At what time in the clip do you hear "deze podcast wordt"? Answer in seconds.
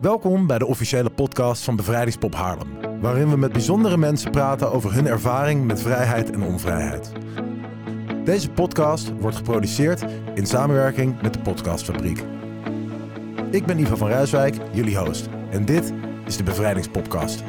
8.24-9.36